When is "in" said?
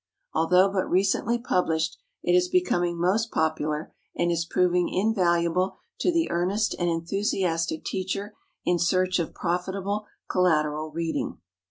8.65-8.79